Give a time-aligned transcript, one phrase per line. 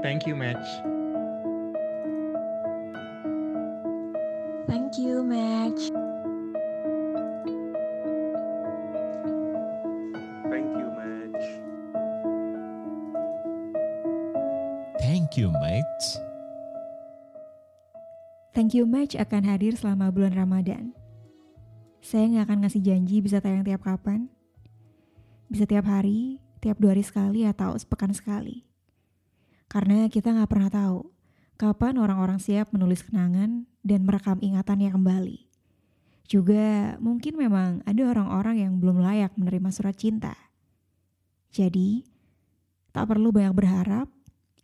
[0.00, 0.64] Thank you, Match.
[4.64, 5.92] Thank you, Match.
[10.48, 11.44] Thank you, Match.
[15.04, 16.04] Thank you, Match.
[18.56, 20.96] Thank you Match akan hadir selama bulan Ramadan.
[22.00, 24.32] Saya nggak akan ngasih janji bisa tayang tiap kapan.
[25.52, 28.69] Bisa tiap hari, tiap dua hari sekali atau sepekan sekali.
[29.70, 31.06] Karena kita nggak pernah tahu
[31.54, 35.46] kapan orang-orang siap menulis kenangan dan merekam ingatannya kembali.
[36.26, 40.34] Juga mungkin memang ada orang-orang yang belum layak menerima surat cinta.
[41.54, 42.02] Jadi,
[42.90, 44.10] tak perlu banyak berharap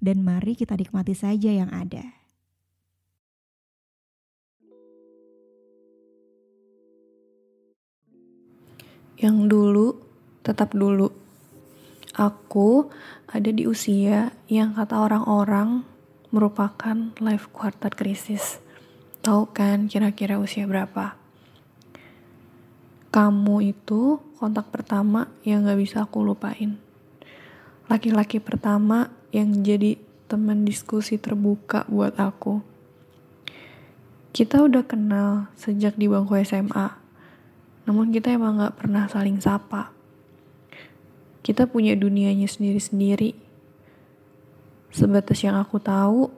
[0.00, 2.04] dan mari kita nikmati saja yang ada.
[9.20, 9.88] Yang dulu
[10.40, 11.08] tetap dulu.
[12.14, 12.94] Aku
[13.26, 15.82] ada di usia yang kata orang-orang
[16.30, 18.62] merupakan life quarter krisis.
[19.26, 21.18] Tahu kan kira-kira usia berapa?
[23.10, 26.78] Kamu itu kontak pertama yang gak bisa aku lupain.
[27.90, 29.98] Laki-laki pertama yang jadi
[30.30, 32.62] teman diskusi terbuka buat aku.
[34.30, 37.04] Kita udah kenal sejak di bangku SMA
[37.84, 39.93] namun kita emang gak pernah saling sapa.
[41.44, 43.36] Kita punya dunianya sendiri-sendiri.
[44.88, 46.32] Sebatas yang aku tahu,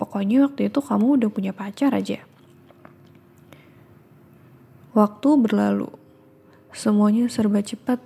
[0.00, 2.24] pokoknya waktu itu kamu udah punya pacar aja.
[4.96, 5.92] Waktu berlalu,
[6.72, 8.00] semuanya serba cepat,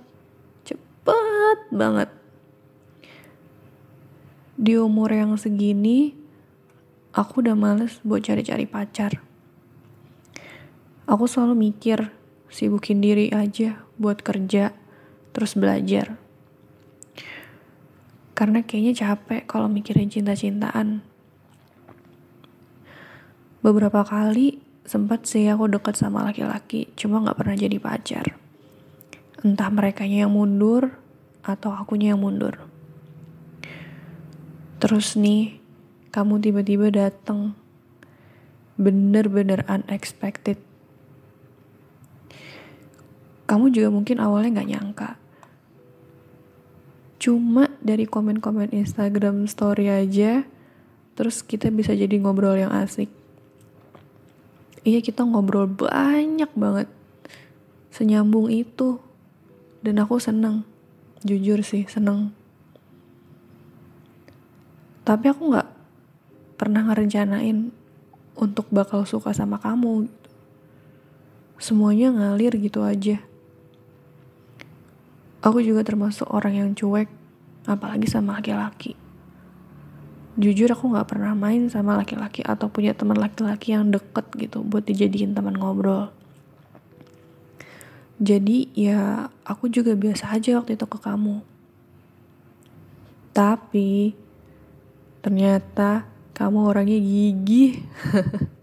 [0.67, 2.11] cepat banget.
[4.59, 6.11] Di umur yang segini,
[7.15, 9.23] aku udah males buat cari-cari pacar.
[11.07, 12.11] Aku selalu mikir,
[12.51, 14.75] sibukin diri aja buat kerja,
[15.31, 16.20] terus belajar.
[18.41, 21.05] Karena kayaknya capek kalau mikirin cinta-cintaan.
[23.61, 28.33] Beberapa kali sempat sih aku deket sama laki-laki, cuma gak pernah jadi pacar.
[29.45, 30.89] Entah mereka yang mundur,
[31.45, 32.57] atau akunya yang mundur.
[34.81, 35.61] Terus nih,
[36.09, 37.53] kamu tiba-tiba dateng.
[38.81, 40.57] Bener-bener unexpected
[43.51, 45.09] kamu juga mungkin awalnya gak nyangka.
[47.21, 50.41] Cuma dari komen-komen Instagram story aja,
[51.13, 53.13] terus kita bisa jadi ngobrol yang asik.
[54.81, 56.89] Iya kita ngobrol banyak banget.
[57.93, 58.97] Senyambung itu.
[59.85, 60.65] Dan aku seneng.
[61.21, 62.33] Jujur sih, seneng.
[65.05, 65.69] Tapi aku gak
[66.57, 67.69] pernah ngerencanain
[68.33, 70.09] untuk bakal suka sama kamu.
[71.61, 73.21] Semuanya ngalir gitu aja.
[75.41, 77.09] Aku juga termasuk orang yang cuek,
[77.65, 78.93] apalagi sama laki-laki.
[80.37, 84.85] Jujur aku gak pernah main sama laki-laki atau punya teman laki-laki yang deket gitu buat
[84.85, 86.13] dijadiin teman ngobrol.
[88.21, 91.41] Jadi ya aku juga biasa aja waktu itu ke kamu.
[93.33, 94.13] Tapi
[95.25, 96.05] ternyata
[96.37, 97.81] kamu orangnya gigih.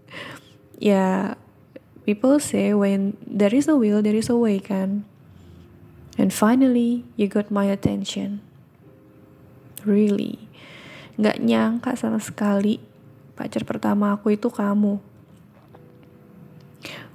[0.79, 1.35] ya
[2.07, 5.03] people say when there is a will there is a way kan.
[6.19, 8.43] And finally, you got my attention.
[9.87, 10.51] Really.
[11.15, 12.83] Gak nyangka sama sekali
[13.39, 14.99] pacar pertama aku itu kamu.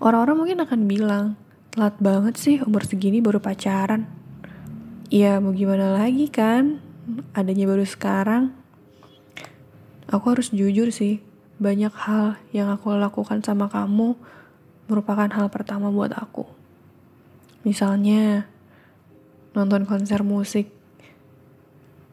[0.01, 1.27] Orang-orang mungkin akan bilang,
[1.69, 4.09] telat banget sih umur segini baru pacaran.
[5.13, 6.81] Ya mau gimana lagi kan,
[7.37, 8.57] adanya baru sekarang.
[10.09, 11.21] Aku harus jujur sih,
[11.61, 14.17] banyak hal yang aku lakukan sama kamu
[14.89, 16.49] merupakan hal pertama buat aku.
[17.69, 18.49] Misalnya,
[19.55, 20.69] nonton konser musik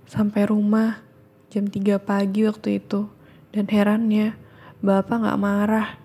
[0.06, 1.02] sampai rumah
[1.50, 3.10] jam 3 pagi waktu itu.
[3.52, 4.40] Dan herannya
[4.80, 6.00] bapak gak marah.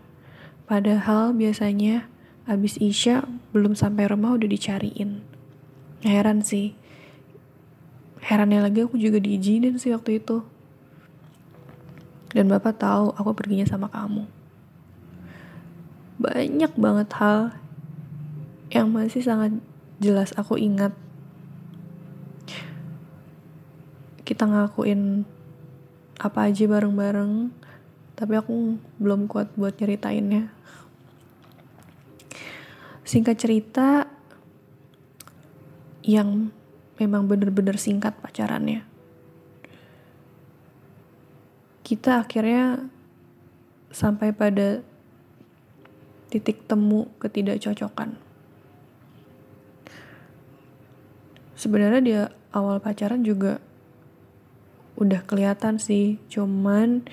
[0.66, 2.10] Padahal biasanya
[2.50, 3.22] abis isya
[3.54, 5.22] belum sampai rumah udah dicariin.
[6.02, 6.74] Heran sih.
[8.18, 10.42] Herannya lagi aku juga diizinin sih waktu itu.
[12.34, 14.26] Dan bapak tahu aku perginya sama kamu.
[16.18, 17.54] Banyak banget hal
[18.74, 19.54] yang masih sangat
[20.02, 20.90] jelas aku ingat
[24.36, 25.24] kita ngakuin
[26.20, 27.56] apa aja bareng-bareng
[28.20, 30.52] tapi aku belum kuat buat nyeritainnya.
[33.00, 34.04] Singkat cerita
[36.04, 36.52] yang
[37.00, 38.84] memang bener-bener singkat pacarannya.
[41.80, 42.92] Kita akhirnya
[43.88, 44.84] sampai pada
[46.28, 48.20] titik temu ketidakcocokan.
[51.56, 52.22] Sebenarnya dia
[52.52, 53.64] awal pacaran juga
[54.96, 56.20] udah kelihatan sih.
[56.28, 57.04] Cuman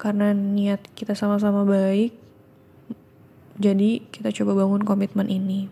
[0.00, 2.16] karena niat kita sama-sama baik
[3.60, 5.68] jadi kita coba bangun komitmen ini.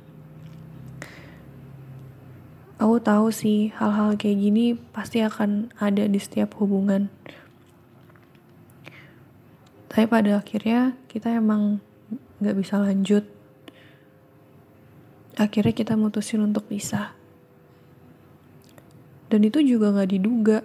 [2.77, 7.09] Aku tahu sih hal-hal kayak gini pasti akan ada di setiap hubungan.
[9.89, 11.81] Tapi pada akhirnya kita emang
[12.45, 13.25] nggak bisa lanjut.
[15.41, 17.17] Akhirnya kita mutusin untuk pisah.
[19.33, 20.65] Dan itu juga gak diduga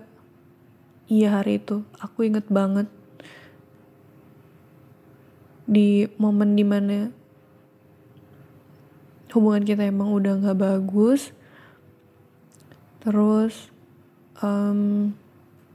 [1.08, 1.84] iya hari itu.
[2.00, 2.88] Aku inget banget.
[5.64, 7.10] Di momen di mana
[9.34, 11.34] hubungan kita emang udah gak bagus.
[13.02, 13.74] Terus
[14.40, 15.12] um,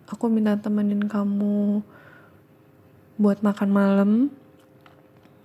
[0.07, 1.83] aku minta temenin kamu
[3.19, 4.11] buat makan malam.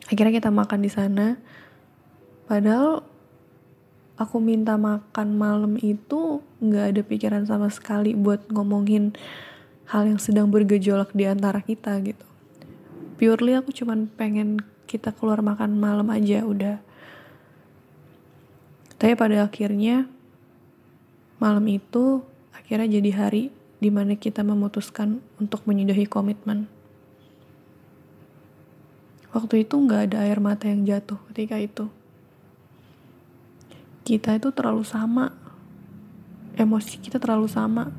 [0.07, 1.41] Akhirnya kita makan di sana.
[2.45, 3.01] Padahal
[4.13, 9.17] aku minta makan malam itu nggak ada pikiran sama sekali buat ngomongin
[9.89, 12.25] hal yang sedang bergejolak di antara kita gitu.
[13.19, 16.77] Purely aku cuman pengen kita keluar makan malam aja udah.
[18.99, 20.07] Tapi pada akhirnya
[21.39, 22.23] malam itu
[22.55, 23.43] akhirnya jadi hari
[23.83, 26.71] di mana kita memutuskan untuk menyudahi komitmen.
[29.35, 31.89] Waktu itu nggak ada air mata yang jatuh ketika itu
[34.03, 35.31] kita itu terlalu sama
[36.59, 37.89] emosi kita terlalu sama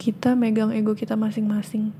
[0.00, 1.92] kita megang ego kita masing-masing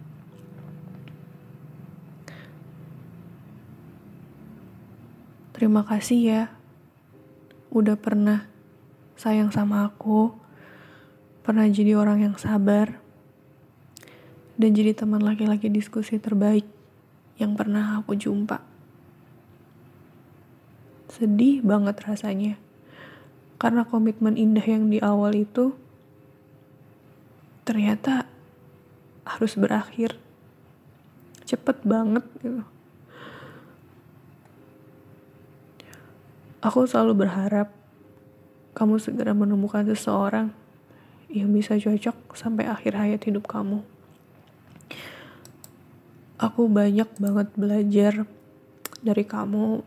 [5.53, 6.43] terima kasih ya
[7.69, 8.49] udah pernah
[9.21, 10.33] sayang sama aku
[11.45, 12.97] pernah jadi orang yang sabar
[14.57, 16.65] dan jadi teman laki-laki diskusi terbaik
[17.37, 18.71] yang pernah aku jumpa
[21.11, 22.55] sedih banget rasanya.
[23.61, 25.77] Karena komitmen indah yang di awal itu
[27.71, 28.27] ternyata
[29.23, 30.19] harus berakhir.
[31.47, 32.67] Cepet banget gitu.
[36.67, 37.71] Aku selalu berharap
[38.75, 40.51] kamu segera menemukan seseorang
[41.31, 43.87] yang bisa cocok sampai akhir hayat hidup kamu.
[46.43, 48.27] Aku banyak banget belajar
[48.99, 49.87] dari kamu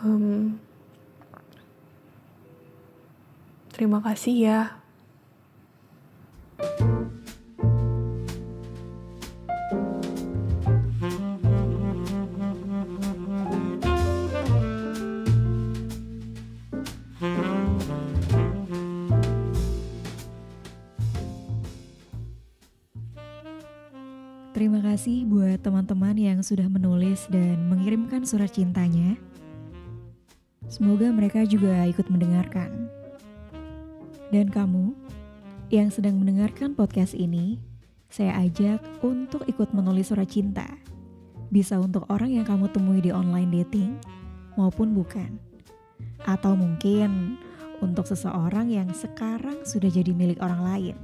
[0.00, 0.56] um,
[3.76, 4.60] terima kasih ya.
[24.56, 29.20] Terima kasih buat teman-teman yang sudah menulis dan mengirimkan surat cintanya.
[30.64, 32.88] Semoga mereka juga ikut mendengarkan.
[34.32, 34.96] Dan kamu
[35.66, 37.58] yang sedang mendengarkan podcast ini,
[38.06, 40.66] saya ajak untuk ikut menulis surat cinta.
[41.50, 43.98] Bisa untuk orang yang kamu temui di online dating
[44.54, 45.42] maupun bukan.
[46.22, 47.34] Atau mungkin
[47.82, 50.96] untuk seseorang yang sekarang sudah jadi milik orang lain.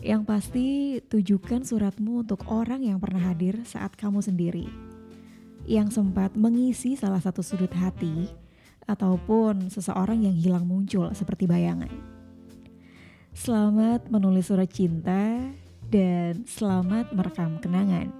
[0.00, 0.66] Yang pasti
[1.04, 4.88] tujukan suratmu untuk orang yang pernah hadir saat kamu sendiri
[5.68, 8.32] yang sempat mengisi salah satu sudut hati
[8.88, 12.17] ataupun seseorang yang hilang muncul seperti bayangan.
[13.38, 15.38] Selamat menulis surat cinta
[15.94, 18.10] dan selamat merekam kenangan.